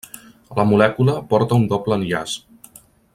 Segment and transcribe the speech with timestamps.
[0.59, 2.37] La molècula porta un doble enllaç.